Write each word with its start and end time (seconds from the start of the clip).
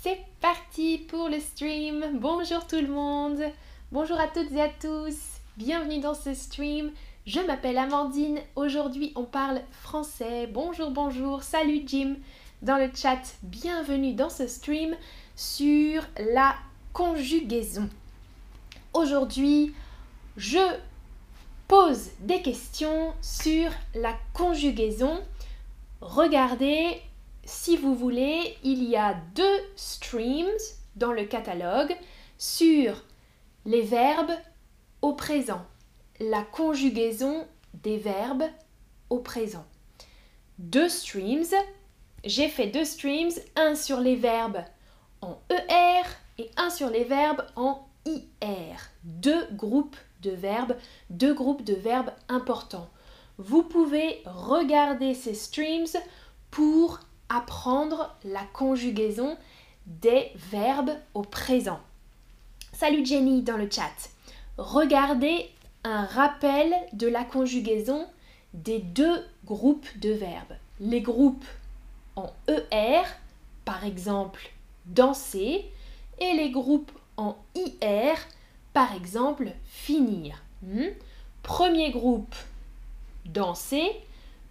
C'est 0.00 0.20
parti 0.40 0.98
pour 0.98 1.28
le 1.28 1.40
stream. 1.40 2.20
Bonjour 2.20 2.64
tout 2.68 2.80
le 2.80 2.86
monde. 2.86 3.40
Bonjour 3.90 4.20
à 4.20 4.28
toutes 4.28 4.52
et 4.52 4.60
à 4.60 4.68
tous. 4.68 5.16
Bienvenue 5.56 5.98
dans 5.98 6.14
ce 6.14 6.34
stream. 6.34 6.92
Je 7.26 7.40
m'appelle 7.40 7.78
Amandine. 7.78 8.38
Aujourd'hui, 8.54 9.12
on 9.16 9.24
parle 9.24 9.60
français. 9.72 10.46
Bonjour, 10.46 10.92
bonjour. 10.92 11.42
Salut 11.42 11.82
Jim 11.84 12.14
dans 12.62 12.76
le 12.76 12.92
chat. 12.94 13.20
Bienvenue 13.42 14.14
dans 14.14 14.30
ce 14.30 14.46
stream 14.46 14.94
sur 15.34 16.04
la 16.32 16.54
conjugaison. 16.92 17.88
Aujourd'hui, 18.92 19.74
je 20.36 20.76
pose 21.66 22.10
des 22.20 22.40
questions 22.40 23.14
sur 23.20 23.72
la 23.96 24.14
conjugaison. 24.32 25.18
Regardez, 26.00 27.02
si 27.48 27.78
vous 27.78 27.94
voulez, 27.94 28.58
il 28.62 28.84
y 28.84 28.94
a 28.94 29.14
deux 29.34 29.58
streams 29.74 30.46
dans 30.96 31.12
le 31.12 31.24
catalogue 31.24 31.96
sur 32.36 33.02
les 33.64 33.80
verbes 33.80 34.32
au 35.00 35.14
présent, 35.14 35.62
la 36.20 36.42
conjugaison 36.42 37.46
des 37.72 37.96
verbes 37.96 38.44
au 39.08 39.20
présent. 39.20 39.64
Deux 40.58 40.90
streams, 40.90 41.46
j'ai 42.22 42.48
fait 42.48 42.66
deux 42.66 42.84
streams, 42.84 43.32
un 43.56 43.74
sur 43.74 44.00
les 44.00 44.16
verbes 44.16 44.62
en 45.22 45.40
ER 45.48 46.04
et 46.36 46.50
un 46.58 46.68
sur 46.68 46.90
les 46.90 47.04
verbes 47.04 47.46
en 47.56 47.88
IR. 48.04 48.90
Deux 49.04 49.46
groupes 49.52 49.96
de 50.20 50.32
verbes, 50.32 50.76
deux 51.08 51.32
groupes 51.32 51.64
de 51.64 51.74
verbes 51.74 52.12
importants. 52.28 52.90
Vous 53.38 53.62
pouvez 53.62 54.20
regarder 54.26 55.14
ces 55.14 55.34
streams 55.34 55.86
pour 56.50 57.00
apprendre 57.28 58.16
la 58.24 58.42
conjugaison 58.52 59.36
des 59.86 60.30
verbes 60.50 60.96
au 61.14 61.22
présent. 61.22 61.80
Salut 62.72 63.04
Jenny 63.04 63.42
dans 63.42 63.56
le 63.56 63.68
chat. 63.70 64.10
Regardez 64.56 65.48
un 65.84 66.04
rappel 66.04 66.74
de 66.92 67.06
la 67.06 67.24
conjugaison 67.24 68.06
des 68.54 68.78
deux 68.78 69.24
groupes 69.44 69.88
de 69.98 70.10
verbes. 70.10 70.56
Les 70.80 71.00
groupes 71.00 71.44
en 72.16 72.32
ER, 72.48 73.02
par 73.64 73.84
exemple 73.84 74.50
danser, 74.86 75.66
et 76.20 76.32
les 76.34 76.50
groupes 76.50 76.90
en 77.16 77.36
IR, 77.54 78.16
par 78.72 78.94
exemple 78.94 79.52
finir. 79.64 80.42
Hmm? 80.62 80.88
Premier 81.42 81.90
groupe, 81.90 82.34
danser. 83.26 83.90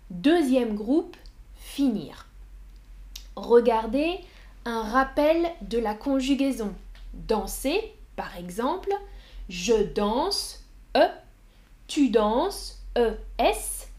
Deuxième 0.10 0.76
groupe, 0.76 1.18
finir. 1.56 2.27
Regardez 3.38 4.20
un 4.66 4.82
rappel 4.82 5.52
de 5.62 5.78
la 5.78 5.94
conjugaison. 5.94 6.74
Danser, 7.14 7.94
par 8.16 8.36
exemple, 8.36 8.92
je 9.48 9.76
danse, 9.94 10.64
E. 10.96 11.08
Tu 11.88 12.10
danses, 12.10 12.82
E, 12.98 13.14
S. 13.38 13.90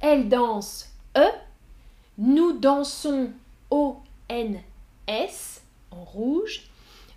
Elle 0.00 0.28
danse, 0.28 0.90
E. 1.16 1.26
Nous 2.18 2.52
dansons, 2.52 3.32
O, 3.68 3.96
N, 4.28 4.60
S, 5.08 5.62
en 5.90 6.04
rouge. 6.04 6.62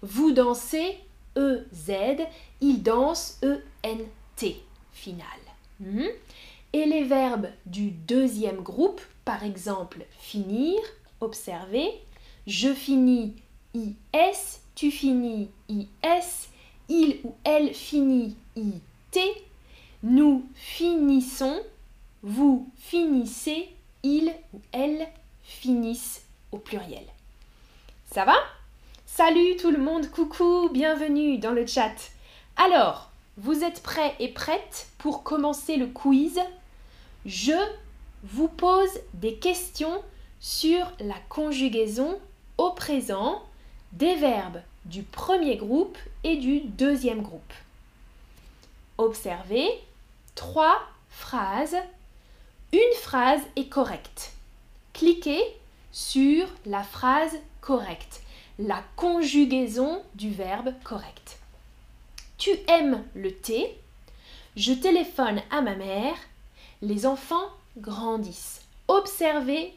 Vous 0.02 0.31
dansez, 0.31 0.98
E, 1.38 1.64
Z. 1.72 1.92
Il 2.59 2.81
danse, 2.81 3.38
E, 3.44 3.61
N, 3.83 4.00
T, 4.36 4.64
final. 4.94 5.28
Hmm? 5.80 6.08
Et 6.73 6.86
les 6.88 7.03
verbes 7.03 7.50
du 7.67 7.92
deuxième 7.92 8.61
groupe, 8.61 9.00
par 9.25 9.44
exemple 9.44 10.00
finir, 10.17 10.80
observez, 11.22 11.90
je 12.46 12.73
finis 12.73 13.36
IS, 13.73 14.60
tu 14.76 14.92
finis 14.92 15.50
IS, 15.70 16.50
il 16.90 17.20
ou 17.23 17.36
elle 17.44 17.73
finit 17.73 18.36
IT, 18.56 19.20
nous 20.04 20.45
finissons, 20.56 21.61
vous 22.23 22.70
finissez, 22.77 23.70
il 24.04 24.33
ou 24.54 24.61
elle 24.72 25.08
finissent 25.44 26.23
au 26.52 26.58
pluriel. 26.58 27.06
Ça 28.11 28.26
va? 28.26 28.36
Salut 29.06 29.56
tout 29.58 29.72
le 29.72 29.80
monde, 29.80 30.10
coucou, 30.11 30.70
bienvenue 30.72 31.39
dans 31.39 31.52
le 31.52 31.66
chat. 31.66 31.95
Alors, 32.56 33.10
vous 33.38 33.64
êtes 33.64 33.83
prêts 33.83 34.16
et 34.20 34.30
prêtes 34.30 34.88
pour 34.98 35.23
commencer 35.23 35.76
le 35.76 35.88
quiz? 35.88 36.39
Je 37.26 37.58
vous 38.23 38.48
pose 38.48 38.89
des 39.14 39.36
questions 39.36 40.02
sur 40.39 40.92
la 40.99 41.15
conjugaison 41.30 42.20
au 42.58 42.71
présent 42.71 43.43
des 43.93 44.15
verbes 44.15 44.61
du 44.86 45.03
premier 45.03 45.58
groupe 45.58 45.98
et 46.23 46.37
du 46.37 46.61
deuxième 46.61 47.21
groupe. 47.21 47.53
Observez 48.97 49.67
trois 50.36 50.80
phrases. 51.09 51.77
Une 52.73 52.95
phrase 53.02 53.42
est 53.55 53.70
correcte. 53.70 54.33
Cliquez 54.93 55.42
sur 55.92 56.47
la 56.65 56.83
phrase 56.83 57.37
correcte, 57.61 58.21
la 58.59 58.83
conjugaison 58.95 60.02
du 60.15 60.31
verbe 60.31 60.73
correct. 60.83 61.39
Tu 62.37 62.52
aimes 62.67 63.03
le 63.15 63.33
thé? 63.33 63.77
Je 64.55 64.73
téléphone 64.73 65.42
à 65.52 65.61
ma 65.61 65.76
mère. 65.76 66.15
Les 66.81 67.05
enfants 67.05 67.49
grandissent. 67.77 68.61
Observez 68.87 69.73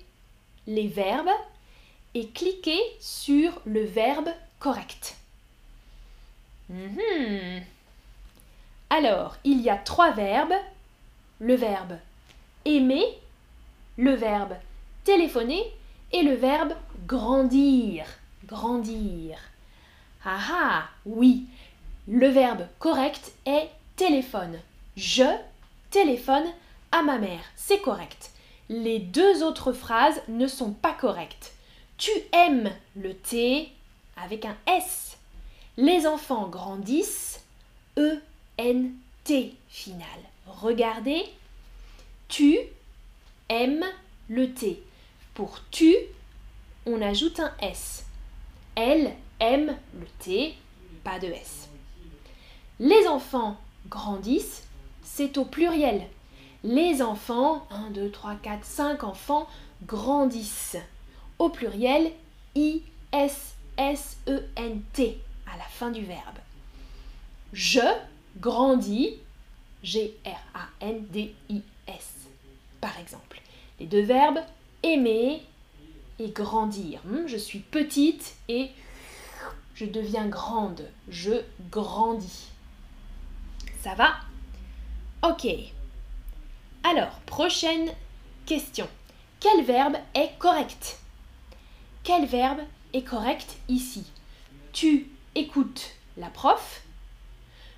les 0.66 0.88
verbes 0.88 1.30
et 2.14 2.28
cliquez 2.28 2.80
sur 2.98 3.60
le 3.64 3.84
verbe 3.84 4.30
correct. 4.58 5.16
Mhm. 6.68 7.62
Alors, 8.90 9.36
il 9.44 9.60
y 9.60 9.70
a 9.70 9.76
trois 9.76 10.10
verbes. 10.10 10.54
Le 11.38 11.54
verbe 11.54 11.96
aimer, 12.64 13.18
le 13.96 14.12
verbe 14.14 14.54
téléphoner 15.04 15.64
et 16.12 16.22
le 16.22 16.34
verbe 16.34 16.74
grandir. 17.06 18.04
Grandir. 18.46 19.38
Ah 20.24 20.38
ah, 20.52 20.88
oui, 21.06 21.46
le 22.08 22.28
verbe 22.28 22.66
correct 22.78 23.32
est 23.46 23.70
téléphone. 23.96 24.58
Je 24.96 25.24
téléphone 25.90 26.46
à 26.92 27.02
ma 27.02 27.18
mère. 27.18 27.44
C'est 27.56 27.80
correct. 27.80 28.30
Les 28.72 29.00
deux 29.00 29.42
autres 29.42 29.72
phrases 29.72 30.22
ne 30.28 30.46
sont 30.46 30.70
pas 30.70 30.92
correctes. 30.92 31.54
Tu 31.98 32.12
aimes 32.32 32.70
le 32.94 33.14
thé 33.14 33.72
avec 34.16 34.44
un 34.44 34.56
S. 34.68 35.18
Les 35.76 36.06
enfants 36.06 36.46
grandissent. 36.46 37.44
E-N-T 37.98 39.56
final. 39.68 40.06
Regardez. 40.46 41.24
Tu 42.28 42.58
aimes 43.48 43.84
le 44.28 44.52
thé. 44.54 44.80
Pour 45.34 45.58
tu, 45.72 45.92
on 46.86 47.02
ajoute 47.02 47.40
un 47.40 47.52
S. 47.60 48.04
Elle 48.76 49.16
aime 49.40 49.76
le 49.98 50.06
thé, 50.20 50.54
pas 51.02 51.18
de 51.18 51.26
S. 51.26 51.68
Les 52.78 53.08
enfants 53.08 53.56
grandissent, 53.88 54.62
c'est 55.02 55.38
au 55.38 55.44
pluriel. 55.44 56.06
Les 56.62 57.00
enfants, 57.00 57.66
1, 57.70 57.90
2, 57.90 58.10
3, 58.10 58.34
4, 58.36 58.64
5 58.64 59.04
enfants 59.04 59.48
grandissent. 59.86 60.76
Au 61.38 61.48
pluriel, 61.48 62.12
I-S-S-E-N-T 62.54 62.82
à 65.52 65.56
la 65.56 65.64
fin 65.64 65.90
du 65.90 66.04
verbe. 66.04 66.38
Je 67.52 67.80
grandis, 68.38 69.14
G-R-A-N-D-I-S, 69.82 70.44
par 72.80 72.98
exemple. 72.98 73.40
Les 73.78 73.86
deux 73.86 74.02
verbes 74.02 74.40
aimer 74.82 75.42
et 76.18 76.28
grandir. 76.28 77.00
Hmm, 77.04 77.26
je 77.26 77.38
suis 77.38 77.60
petite 77.60 78.36
et 78.48 78.70
je 79.74 79.86
deviens 79.86 80.28
grande. 80.28 80.86
Je 81.08 81.40
grandis. 81.70 82.48
Ça 83.80 83.94
va? 83.94 84.16
Ok. 85.22 85.46
Alors, 86.82 87.20
prochaine 87.26 87.90
question. 88.46 88.88
Quel 89.38 89.64
verbe 89.64 89.96
est 90.14 90.32
correct? 90.38 90.98
Quel 92.02 92.24
verbe 92.26 92.60
est 92.94 93.02
correct 93.02 93.58
ici? 93.68 94.06
Tu 94.72 95.10
écoutes 95.34 95.94
la 96.16 96.28
prof. 96.28 96.82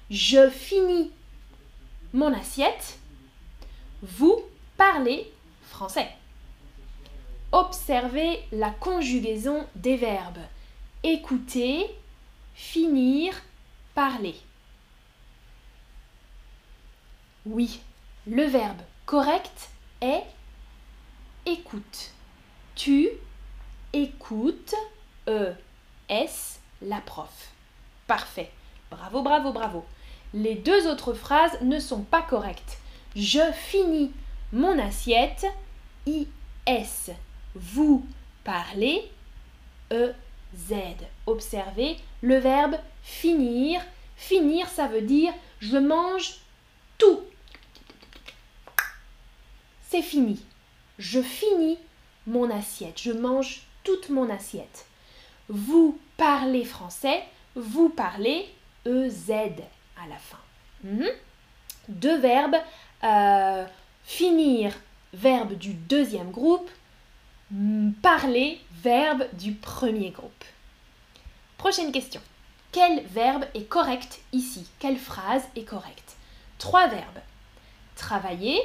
Je 0.09 0.49
finis 0.49 1.11
mon 2.13 2.33
assiette. 2.33 2.99
Vous 4.03 4.41
parlez 4.77 5.33
français. 5.65 6.09
Observez 7.51 8.41
la 8.53 8.71
conjugaison 8.71 9.67
des 9.75 9.97
verbes. 9.97 10.41
Écouter, 11.03 11.91
finir, 12.55 13.35
parler. 13.95 14.37
Oui, 17.45 17.81
le 18.29 18.45
verbe 18.45 18.81
correct 19.07 19.71
est 20.01 20.25
écoute. 21.47 22.13
Tu 22.75 23.09
écoutes, 23.93 24.75
E, 25.29 25.53
S, 26.09 26.61
la 26.81 27.01
prof. 27.01 27.51
Parfait. 28.07 28.51
Bravo, 28.91 29.23
bravo, 29.23 29.53
bravo. 29.53 29.85
Les 30.35 30.55
deux 30.55 30.89
autres 30.89 31.13
phrases 31.13 31.61
ne 31.63 31.79
sont 31.79 32.03
pas 32.03 32.23
correctes. 32.23 32.79
Je 33.15 33.53
finis 33.53 34.13
mon 34.53 34.79
assiette. 34.79 35.47
IS. 36.07 37.13
Vous 37.55 38.07
parlez. 38.45 39.11
EZ. 39.91 40.75
Observez 41.27 41.99
le 42.23 42.37
verbe 42.39 42.77
finir. 43.03 43.81
Finir, 44.17 44.69
ça 44.69 44.87
veut 44.87 45.03
dire 45.03 45.33
je 45.61 45.77
mange 45.77 46.37
tout. 46.99 47.21
C'est 49.93 50.01
fini. 50.01 50.43
Je 50.99 51.21
finis 51.21 51.77
mon 52.27 52.49
assiette. 52.49 52.99
Je 52.99 53.13
mange 53.13 53.65
toute 53.85 54.09
mon 54.09 54.31
assiette. 54.31 54.87
Vous 55.51 56.01
parlez 56.17 56.65
français. 56.65 57.23
Vous 57.57 57.91
parlez 57.91 58.49
EZ 58.87 59.31
à 59.31 60.09
la 60.09 60.17
fin. 60.17 60.39
Mhm. 60.83 61.11
Deux 61.89 62.19
verbes. 62.19 62.57
Euh, 63.05 63.67
finir, 64.03 64.73
verbe 65.13 65.59
du 65.59 65.75
deuxième 65.75 66.31
groupe. 66.31 66.71
Parler, 68.01 68.63
verbe 68.73 69.27
du 69.35 69.53
premier 69.53 70.09
groupe. 70.09 70.45
Prochaine 71.59 71.93
question. 71.93 72.23
Quel 72.73 73.05
verbe 73.09 73.45
est 73.53 73.69
correct 73.69 74.23
ici? 74.33 74.67
Quelle 74.79 74.97
phrase 74.97 75.43
est 75.55 75.65
correcte? 75.65 76.17
Trois 76.57 76.89
verbes. 76.89 77.21
Travailler, 77.95 78.59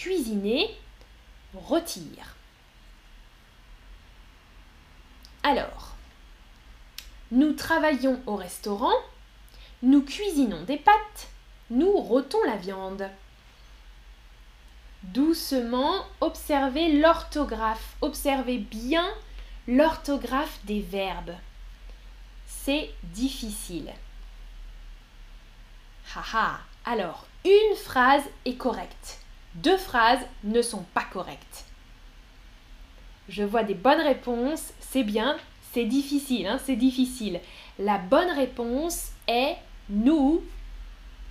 cuisiner, 0.00 0.74
rôtir. 1.52 2.36
Alors, 5.42 5.94
nous 7.30 7.52
travaillons 7.52 8.18
au 8.24 8.34
restaurant, 8.34 8.96
nous 9.82 10.02
cuisinons 10.02 10.62
des 10.62 10.78
pâtes, 10.78 11.28
nous 11.68 11.92
rôtons 11.92 12.42
la 12.46 12.56
viande. 12.56 13.10
Doucement, 15.02 16.06
observez 16.22 16.98
l'orthographe. 16.98 17.96
Observez 18.00 18.56
bien 18.56 19.06
l'orthographe 19.68 20.60
des 20.64 20.80
verbes. 20.80 21.34
C'est 22.46 22.90
difficile. 23.02 23.92
Haha. 26.14 26.60
Alors, 26.86 27.26
une 27.44 27.76
phrase 27.76 28.24
est 28.46 28.56
correcte. 28.56 29.20
Deux 29.54 29.76
phrases 29.76 30.20
ne 30.44 30.62
sont 30.62 30.84
pas 30.94 31.06
correctes. 31.12 31.64
Je 33.28 33.42
vois 33.42 33.64
des 33.64 33.74
bonnes 33.74 34.00
réponses. 34.00 34.72
C'est 34.80 35.04
bien. 35.04 35.36
C'est 35.72 35.84
difficile. 35.84 36.46
Hein, 36.46 36.58
c'est 36.64 36.76
difficile. 36.76 37.40
La 37.78 37.98
bonne 37.98 38.30
réponse 38.30 39.10
est 39.28 39.56
nous 39.88 40.42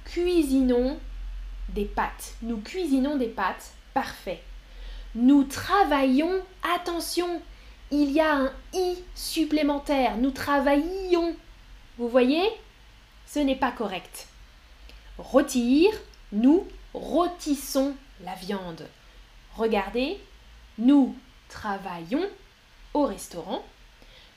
cuisinons 0.06 0.98
des 1.69 1.86
pâtes. 1.86 2.36
Nous 2.42 2.57
cuisinons 2.57 3.16
des 3.16 3.27
pâtes. 3.27 3.74
Parfait. 3.94 4.42
Nous 5.15 5.44
travaillons. 5.44 6.42
Attention, 6.75 7.42
il 7.92 8.12
y 8.12 8.19
a 8.19 8.36
un 8.36 8.51
i 8.74 8.95
supplémentaire. 9.15 10.18
Nous 10.18 10.31
travaillons. 10.31 11.36
Vous 11.98 12.10
voyez? 12.10 12.44
Ce 13.25 13.39
n'est 13.39 13.56
pas 13.56 13.72
correct. 13.72 14.27
Rôtir, 15.18 15.92
nous 16.31 16.65
rôtissons 16.94 17.94
la 18.24 18.36
viande. 18.36 18.88
Regardez, 19.56 20.19
nous 20.77 21.16
travaillons 21.50 22.27
au 22.94 23.06
restaurant. 23.06 23.63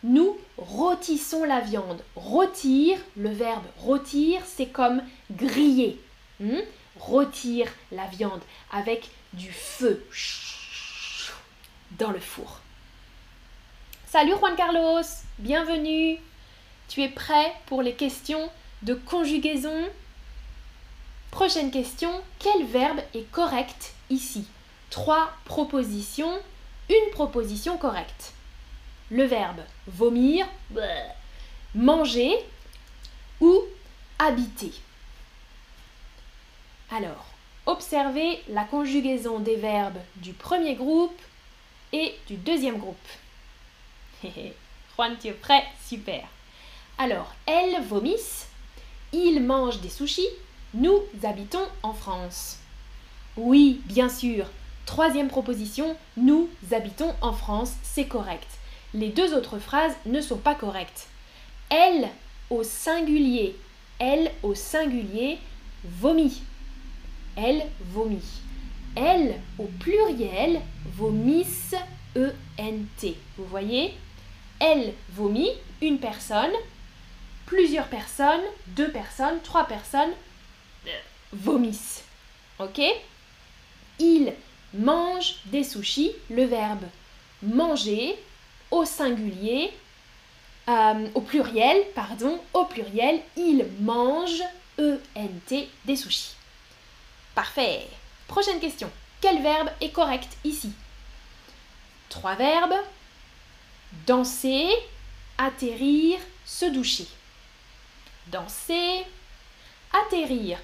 Nous 0.03 0.37
rôtissons 0.57 1.45
la 1.45 1.61
viande. 1.61 2.03
Rôtir, 2.17 2.99
le 3.17 3.31
verbe 3.31 3.65
rôtir, 3.79 4.43
c'est 4.47 4.67
comme 4.67 5.03
griller. 5.31 6.01
Hmm? 6.41 6.61
Rôtir 6.99 7.69
la 7.93 8.07
viande 8.07 8.43
avec 8.73 9.11
du 9.33 9.51
feu 9.51 10.05
dans 11.99 12.11
le 12.11 12.21
four. 12.21 12.61
Salut 14.07 14.35
Juan 14.39 14.57
Carlos, 14.57 15.03
bienvenue. 15.39 16.19
Tu 16.89 17.03
es 17.03 17.09
prêt 17.09 17.53
pour 17.67 17.81
les 17.81 17.95
questions 17.95 18.51
de 18.83 18.95
conjugaison 18.95 19.89
Prochaine 21.33 21.71
question, 21.71 22.13
quel 22.39 22.67
verbe 22.67 23.01
est 23.15 23.29
correct 23.33 23.95
ici? 24.11 24.45
Trois 24.91 25.33
propositions, 25.47 26.39
une 26.91 27.11
proposition 27.11 27.79
correcte. 27.79 28.35
Le 29.11 29.25
verbe 29.25 29.63
vomir, 29.87 30.47
manger 31.75 32.37
ou 33.41 33.63
habiter. 34.19 34.73
Alors, 36.91 37.25
observez 37.65 38.43
la 38.49 38.65
conjugaison 38.65 39.39
des 39.39 39.57
verbes 39.57 40.01
du 40.17 40.35
premier 40.35 40.75
groupe 40.75 41.19
et 41.95 42.15
du 42.29 42.37
deuxième 42.37 42.77
groupe. 42.77 43.09
Juan, 44.23 45.17
tu 45.19 45.29
es 45.29 45.33
prêt? 45.33 45.65
Super. 45.83 46.29
Alors, 46.99 47.33
elles 47.47 47.83
vomissent, 47.83 48.49
ils 49.15 49.43
mangent 49.43 49.81
des 49.81 49.89
sushis, 49.89 50.29
nous 50.75 51.01
habitons 51.23 51.67
en 51.83 51.93
France. 51.93 52.59
Oui, 53.37 53.81
bien 53.87 54.09
sûr. 54.09 54.47
Troisième 54.87 55.29
proposition, 55.29 55.97
nous 56.17 56.49
habitons 56.73 57.15
en 57.21 57.33
France, 57.33 57.75
c'est 57.83 58.07
correct. 58.07 58.49
Les 58.95 59.09
deux 59.09 59.35
autres 59.35 59.59
phrases 59.59 59.95
ne 60.07 60.21
sont 60.21 60.39
pas 60.39 60.55
correctes. 60.55 61.09
Elle 61.71 62.09
au 62.51 62.63
singulier, 62.63 63.57
elle 63.99 64.31
au 64.43 64.55
singulier 64.55 65.39
vomit. 65.85 66.43
Elle 67.37 67.65
vomit. 67.81 68.43
Elle 68.95 69.41
au 69.59 69.65
pluriel 69.81 70.61
vomissent 70.97 71.75
ENT. 72.17 73.15
Vous 73.39 73.47
voyez? 73.47 73.95
Elle 74.61 74.93
vomit, 75.11 75.51
une 75.81 75.99
personne, 75.99 76.53
plusieurs 77.47 77.89
personnes, 77.89 78.43
deux 78.69 78.91
personnes, 78.91 79.41
trois 79.43 79.67
personnes 79.67 80.13
vomissent. 81.33 82.05
Ok? 82.59 82.81
Il 83.99 84.33
mange 84.75 85.37
des 85.47 85.65
sushis, 85.65 86.13
le 86.31 86.45
verbe 86.45 86.85
manger 87.43 88.17
au 88.71 88.85
singulier, 88.85 89.73
euh, 90.69 91.09
au 91.15 91.21
pluriel, 91.21 91.85
pardon, 91.95 92.41
au 92.55 92.65
pluriel, 92.65 93.21
il 93.37 93.67
mange, 93.81 94.43
E-N-T, 94.79 95.69
des 95.85 95.97
sushis. 95.97 96.35
Parfait. 97.35 97.87
Prochaine 98.29 98.61
question. 98.61 98.91
Quel 99.21 99.43
verbe 99.43 99.71
est 99.81 99.91
correct 99.91 100.37
ici? 100.45 100.73
Trois 102.09 102.35
verbes. 102.35 102.75
Danser, 104.07 104.69
atterrir, 105.37 106.19
se 106.45 106.67
doucher. 106.67 107.07
Danser, 108.29 109.05
atterrir, 109.93 110.59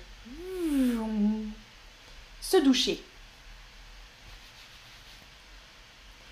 se 2.40 2.56
doucher. 2.58 3.02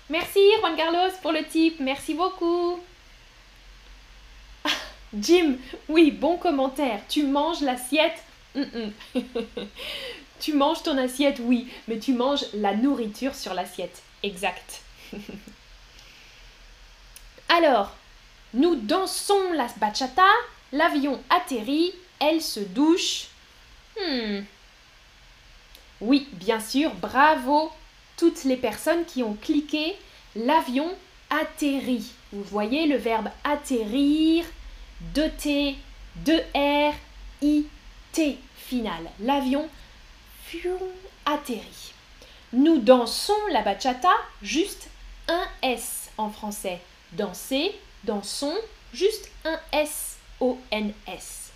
Merci 0.09 0.39
Juan 0.59 0.75
Carlos 0.75 1.11
pour 1.21 1.31
le 1.31 1.43
tip, 1.43 1.79
merci 1.79 2.13
beaucoup. 2.13 2.79
Jim, 5.19 5.55
oui, 5.89 6.11
bon 6.11 6.37
commentaire. 6.37 7.01
Tu 7.09 7.23
manges 7.23 7.61
l'assiette? 7.61 8.23
Tu 10.39 10.53
manges 10.53 10.83
ton 10.83 10.97
assiette, 10.99 11.39
oui, 11.39 11.67
mais 11.87 11.97
tu 11.97 12.13
manges 12.13 12.45
la 12.53 12.75
nourriture 12.75 13.33
sur 13.33 13.55
l'assiette. 13.55 14.03
Exact. 14.21 14.81
Alors, 17.49 17.95
nous 18.53 18.75
dansons 18.75 19.53
la 19.53 19.67
bachata, 19.77 20.27
l'avion 20.71 21.19
atterrit, 21.31 21.91
elle 22.19 22.41
se 22.41 22.59
douche. 22.59 23.29
Hmm. 23.99 24.41
Oui, 26.01 26.27
bien 26.33 26.59
sûr, 26.59 26.93
bravo 26.95 27.71
toutes 28.17 28.43
les 28.43 28.57
personnes 28.57 29.05
qui 29.05 29.23
ont 29.23 29.35
cliqué 29.35 29.95
l'avion 30.35 30.91
atterrit. 31.29 32.11
Vous 32.31 32.43
voyez 32.43 32.87
le 32.87 32.97
verbe 32.97 33.29
atterrir, 33.43 34.45
de 35.13 35.27
T, 35.27 35.75
de 36.25 36.35
R, 36.55 36.93
I, 37.41 37.65
T 38.11 38.37
final. 38.55 39.09
L'avion 39.19 39.69
atterrit. 41.25 41.93
Nous 42.53 42.79
dansons 42.79 43.33
la 43.51 43.61
bachata, 43.61 44.13
juste 44.41 44.89
un 45.27 45.45
S 45.61 46.09
en 46.17 46.29
français. 46.29 46.79
Danser, 47.13 47.77
dansons, 48.03 48.57
juste 48.93 49.29
un 49.45 49.59
S, 49.71 50.17
O-N-S. 50.39 51.46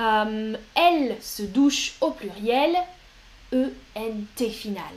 Euh, 0.00 0.56
elle 0.74 1.22
se 1.22 1.42
douche 1.42 1.94
au 2.00 2.10
pluriel, 2.10 2.76
E-N-T 3.52 4.50
final. 4.50 4.94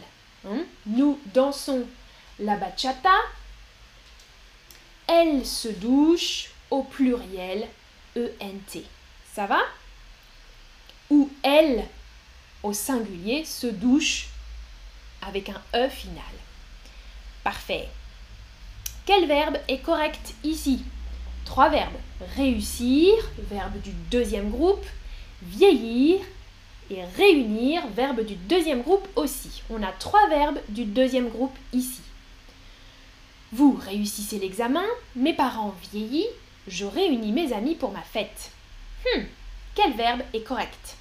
Hein? 0.47 0.63
Nous 0.85 1.19
dansons 1.33 1.85
la 2.39 2.55
bachata. 2.55 3.13
Elle 5.07 5.45
se 5.45 5.69
douche 5.69 6.49
au 6.69 6.83
pluriel 6.83 7.67
ENT. 8.15 8.81
Ça 9.33 9.45
va? 9.45 9.59
Ou 11.09 11.29
elle 11.43 11.85
au 12.63 12.73
singulier 12.73 13.45
se 13.45 13.67
douche 13.67 14.27
avec 15.21 15.49
un 15.49 15.61
E 15.75 15.89
final. 15.89 16.23
Parfait. 17.43 17.87
Quel 19.05 19.27
verbe 19.27 19.57
est 19.67 19.79
correct 19.79 20.33
ici? 20.43 20.83
Trois 21.47 21.69
verbes. 21.69 21.95
Réussir, 22.35 23.13
verbe 23.49 23.81
du 23.81 23.91
deuxième 24.11 24.49
groupe, 24.49 24.85
vieillir 25.41 26.19
et 26.91 27.03
réunir, 27.15 27.87
verbe 27.95 28.25
du 28.25 28.35
deuxième 28.35 28.81
groupe 28.81 29.07
aussi. 29.15 29.63
On 29.69 29.81
a 29.81 29.93
trois 29.93 30.27
verbes 30.27 30.59
du 30.67 30.83
deuxième 30.83 31.29
groupe 31.29 31.55
ici. 31.71 32.01
Vous 33.53 33.79
réussissez 33.81 34.39
l'examen, 34.39 34.83
mes 35.15 35.33
parents 35.33 35.73
vieillissent, 35.93 36.27
je 36.67 36.83
réunis 36.83 37.31
mes 37.31 37.53
amis 37.53 37.75
pour 37.75 37.93
ma 37.93 38.01
fête. 38.01 38.51
Hmm, 39.05 39.21
quel 39.73 39.93
verbe 39.93 40.23
est 40.33 40.41
correct? 40.41 40.97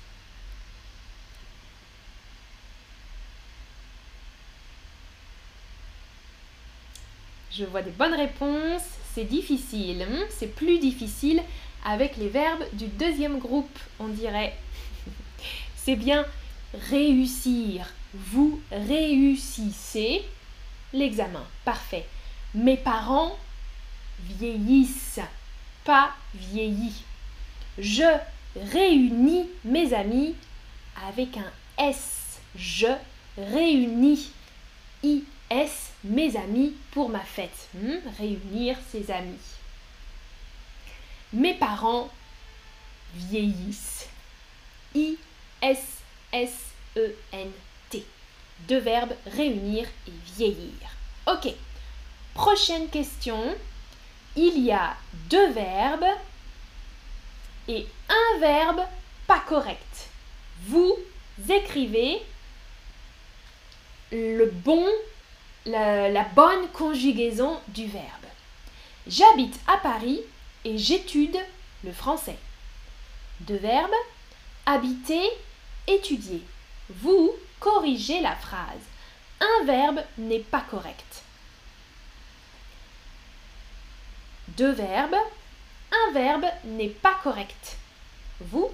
Je 7.51 7.65
vois 7.65 7.83
des 7.83 7.91
bonnes 7.91 8.15
réponses. 8.15 8.96
C'est 9.17 9.25
difficile. 9.25 10.07
Hmm, 10.07 10.27
c'est 10.29 10.55
plus 10.55 10.79
difficile 10.79 11.43
avec 11.87 12.19
les 12.19 12.29
verbes 12.29 12.65
du 12.75 12.87
deuxième 12.87 13.39
groupe, 13.39 13.79
on 13.99 14.09
dirait. 14.09 14.55
C'est 15.75 15.97
bien 15.97 16.27
réussir. 16.91 17.87
Vous 18.13 18.61
réussissez 18.71 20.23
l'examen. 20.93 21.47
Parfait. 21.65 22.05
Mes 22.55 22.77
parents 22.77 23.39
vieillissent, 24.21 25.21
pas 25.87 26.11
vieillis. 26.35 27.03
Je 27.79 28.19
réunis 28.71 29.49
mes 29.65 29.95
amis 29.95 30.35
avec 31.09 31.39
un 31.39 31.83
S. 31.83 32.39
Je 32.55 32.89
réunis. 33.39 34.31
IS 35.51 35.93
mes 36.05 36.37
amis 36.37 36.75
pour 36.91 37.09
ma 37.09 37.21
fête? 37.21 37.69
Hmm, 37.75 37.99
réunir 38.19 38.77
ses 38.91 39.11
amis. 39.11 39.39
Mes 41.33 41.55
parents 41.55 42.11
vieillissent. 43.15 44.09
I-S-S-E-N-T. 44.95 45.17
Deux 48.69 48.79
verbes 48.79 49.15
réunir 49.27 49.87
et 50.07 50.13
vieillir. 50.37 50.73
Ok. 51.27 51.53
Prochaine 52.35 52.89
question. 52.89 53.57
Il 54.37 54.59
y 54.63 54.73
a 54.73 54.97
deux 55.31 55.51
verbes 55.53 56.07
et 57.69 57.87
un 58.09 58.39
verbe 58.39 58.81
pas 59.27 59.41
correct. 59.41 60.09
Vous 60.67 60.95
écrivez 61.49 62.23
le 64.13 64.47
bon 64.47 64.87
la, 65.67 66.25
bonne 66.35 66.69
conjugaison 66.73 67.61
du 67.69 67.87
verbe. 67.87 68.05
J'habite 69.07 69.59
à 69.67 69.77
Paris 69.79 70.21
et 70.65 70.79
j'étude 70.79 71.37
le 71.85 71.93
français. 71.93 72.39
Deux 73.41 73.57
verbes, 73.57 73.91
habiter, 74.65 75.29
étudier. 75.87 76.43
Vous 76.89 77.33
corrigez 77.61 78.21
la 78.21 78.35
phrase. 78.35 78.81
Un 79.41 79.65
verbe 79.65 80.01
n'est 80.19 80.41
pas 80.41 80.65
correct. 80.71 81.23
Deux 84.49 84.73
verbes, 84.73 85.17
un 85.93 86.13
verbe 86.13 86.47
n'est 86.65 86.89
pas 86.89 87.19
correct. 87.23 87.77
Vous 88.41 88.71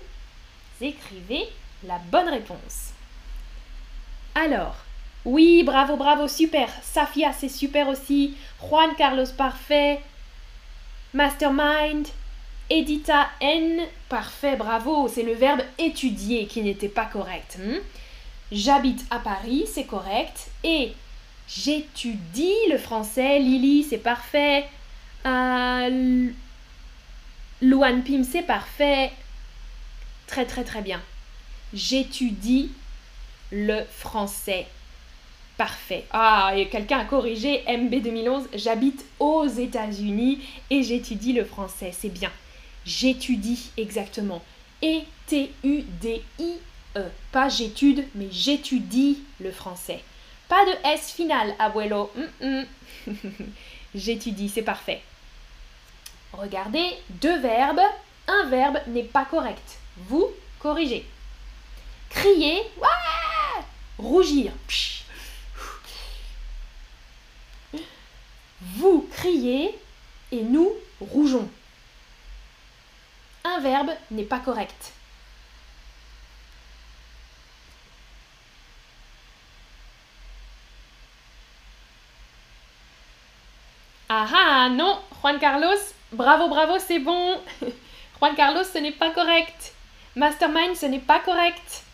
écrivez 0.80 1.48
la 1.84 1.98
bonne 1.98 2.28
réponse. 2.28 2.92
Alors, 4.34 4.76
oui, 5.24 5.62
bravo, 5.62 5.96
bravo, 5.96 6.26
super. 6.26 6.68
Safia, 6.82 7.32
c'est 7.32 7.48
super 7.48 7.88
aussi. 7.88 8.34
Juan 8.60 8.90
Carlos, 8.96 9.26
parfait. 9.36 10.00
Mastermind. 11.14 12.08
Edita 12.70 13.28
N, 13.40 13.82
parfait, 14.08 14.56
bravo. 14.56 15.06
C'est 15.06 15.22
le 15.22 15.34
verbe 15.34 15.60
étudier 15.78 16.46
qui 16.46 16.62
n'était 16.62 16.88
pas 16.88 17.04
correct. 17.04 17.58
Hmm? 17.58 17.78
J'habite 18.50 19.04
à 19.10 19.18
Paris, 19.18 19.64
c'est 19.72 19.84
correct. 19.84 20.48
Et 20.64 20.92
j'étudie 21.46 22.56
le 22.70 22.78
français. 22.78 23.38
Lily, 23.38 23.84
c'est 23.88 23.98
parfait. 23.98 24.66
Euh, 25.26 26.30
Luan 27.60 28.02
Pim, 28.02 28.24
c'est 28.24 28.42
parfait. 28.42 29.12
Très, 30.26 30.46
très, 30.46 30.64
très 30.64 30.82
bien. 30.82 31.00
J'étudie 31.74 32.72
le 33.52 33.84
français. 33.84 34.66
Parfait. 35.62 36.04
Ah, 36.10 36.52
quelqu'un 36.72 36.98
a 36.98 37.04
corrigé 37.04 37.62
MB 37.68 38.02
2011. 38.02 38.48
J'habite 38.54 39.04
aux 39.20 39.46
États-Unis 39.46 40.40
et 40.70 40.82
j'étudie 40.82 41.32
le 41.34 41.44
français. 41.44 41.92
C'est 41.96 42.08
bien. 42.08 42.32
J'étudie 42.84 43.70
exactement. 43.76 44.42
E-T-U-D-I-E. 44.82 46.20
Pas 47.30 47.48
j'étude, 47.48 48.04
mais 48.16 48.26
j'étudie 48.32 49.22
le 49.38 49.52
français. 49.52 50.02
Pas 50.48 50.64
de 50.64 50.72
S 50.84 51.12
final, 51.12 51.54
abuelo. 51.60 52.10
j'étudie, 53.94 54.48
c'est 54.48 54.62
parfait. 54.62 55.00
Regardez, 56.32 56.88
deux 57.08 57.38
verbes. 57.38 57.82
Un 58.26 58.46
verbe 58.46 58.78
n'est 58.88 59.04
pas 59.04 59.26
correct. 59.26 59.78
Vous 60.08 60.26
corrigez. 60.58 61.06
Crier. 62.10 62.62
Rougir. 63.96 64.50
Vous 68.82 69.08
criez 69.12 69.78
et 70.32 70.42
nous 70.42 70.72
rougeons. 71.00 71.48
Un 73.44 73.60
verbe 73.60 73.92
n'est 74.10 74.24
pas 74.24 74.40
correct. 74.40 74.92
Ah 84.08 84.26
ah, 84.34 84.68
non, 84.68 84.98
Juan 85.20 85.38
Carlos, 85.38 85.68
bravo, 86.10 86.48
bravo, 86.48 86.80
c'est 86.80 86.98
bon. 86.98 87.40
Juan 88.18 88.34
Carlos, 88.34 88.64
ce 88.64 88.78
n'est 88.78 88.90
pas 88.90 89.10
correct. 89.10 89.74
Mastermind, 90.16 90.74
ce 90.74 90.86
n'est 90.86 90.98
pas 90.98 91.20
correct. 91.20 91.84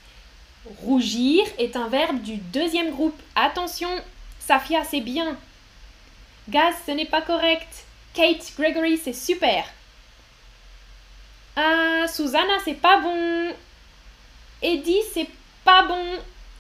Rougir 0.83 1.45
est 1.59 1.77
un 1.77 1.89
verbe 1.89 2.23
du 2.23 2.39
deuxième 2.39 2.93
groupe. 2.93 3.21
Attention, 3.37 3.91
Safia, 4.39 4.85
c'est 4.85 5.03
bien. 5.03 5.37
Gaz, 6.49 6.75
ce 6.87 6.93
n'est 6.93 7.07
pas 7.07 7.23
correct. 7.23 7.85
Kate, 8.15 8.53
Gregory, 8.57 8.97
c'est 8.97 9.13
super. 9.13 9.65
Ah, 11.57 12.07
Susanna, 12.09 12.59
c'est 12.65 12.81
pas 12.81 13.01
bon. 13.01 13.53
Eddie, 14.63 15.03
c'est 15.13 15.29
pas 15.65 15.83
bon. 15.83 16.05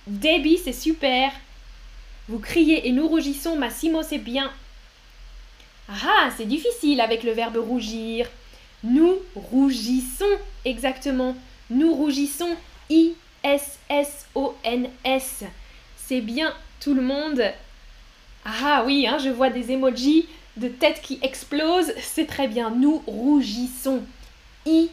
Debbie, 0.06 0.58
c'est 0.58 0.72
super. 0.72 1.32
Vous 2.28 2.38
criez 2.38 2.86
et 2.86 2.92
nous 2.92 3.08
rougissons, 3.08 3.56
Massimo, 3.56 4.02
c'est 4.02 4.18
bien. 4.18 4.52
Ah, 5.88 6.28
c'est 6.36 6.44
difficile 6.44 7.00
avec 7.00 7.22
le 7.22 7.32
verbe 7.32 7.56
rougir. 7.56 8.28
Nous 8.84 9.16
rougissons, 9.34 10.38
exactement. 10.64 11.34
Nous 11.70 11.94
rougissons. 11.94 12.56
I-S-S-O-N-S. 12.90 13.14
C'est 15.96 16.20
bien, 16.20 16.54
tout 16.80 16.94
le 16.94 17.02
monde. 17.02 17.42
Ah 18.50 18.82
oui, 18.86 19.06
hein, 19.06 19.18
je 19.18 19.28
vois 19.28 19.50
des 19.50 19.72
emojis 19.72 20.26
de 20.56 20.68
tête 20.68 21.02
qui 21.02 21.18
explosent. 21.20 21.92
C'est 22.00 22.26
très 22.26 22.48
bien. 22.48 22.70
Nous 22.70 23.02
rougissons. 23.06 24.00
I-S-S-O-N-S. 24.64 24.88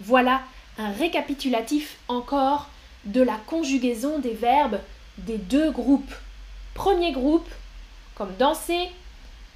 Voilà 0.00 0.42
un 0.78 0.92
récapitulatif 0.92 1.96
encore 2.06 2.70
de 3.04 3.20
la 3.20 3.34
conjugaison 3.46 4.20
des 4.20 4.34
verbes 4.34 4.78
des 5.18 5.38
deux 5.38 5.72
groupes. 5.72 6.14
Premier 6.74 7.10
groupe, 7.10 7.48
comme 8.14 8.36
danser. 8.38 8.90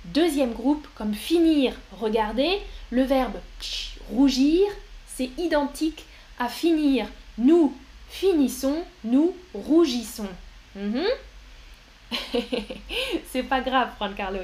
Deuxième 0.06 0.52
groupe, 0.52 0.88
comme 0.96 1.14
finir. 1.14 1.74
Regardez, 2.00 2.58
le 2.90 3.02
verbe 3.02 3.36
rougir, 4.10 4.66
c'est 5.06 5.30
identique 5.38 6.06
à 6.40 6.48
finir. 6.48 7.06
Nous 7.38 7.72
finissons, 8.08 8.82
nous 9.04 9.36
rougissons. 9.54 10.28
Mhm. 10.74 11.06
C'est 13.30 13.42
pas 13.42 13.60
grave, 13.60 13.90
Juan 13.98 14.14
Carlos. 14.14 14.40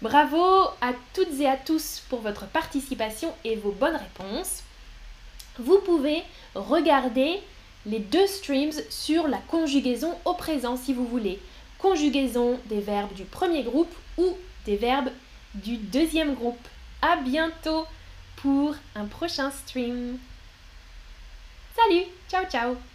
Bravo 0.00 0.68
à 0.80 0.92
toutes 1.14 1.40
et 1.40 1.48
à 1.48 1.56
tous 1.56 2.02
pour 2.08 2.20
votre 2.20 2.46
participation 2.46 3.32
et 3.44 3.56
vos 3.56 3.72
bonnes 3.72 3.96
réponses. 3.96 4.62
Vous 5.58 5.78
pouvez 5.80 6.22
regarder 6.54 7.40
les 7.86 7.98
deux 7.98 8.26
streams 8.26 8.72
sur 8.90 9.28
la 9.28 9.38
conjugaison 9.38 10.16
au 10.24 10.34
présent 10.34 10.76
si 10.76 10.92
vous 10.92 11.06
voulez. 11.06 11.40
Conjugaison 11.78 12.58
des 12.66 12.80
verbes 12.80 13.12
du 13.14 13.24
premier 13.24 13.62
groupe 13.62 13.92
ou 14.16 14.36
des 14.66 14.76
verbes 14.76 15.10
du 15.54 15.76
deuxième 15.76 16.34
groupe. 16.34 16.68
À 17.02 17.16
bientôt 17.16 17.86
pour 18.36 18.74
un 18.94 19.06
prochain 19.06 19.50
stream. 19.50 20.18
Salut, 21.76 22.04
ciao 22.28 22.44
ciao 22.46 22.91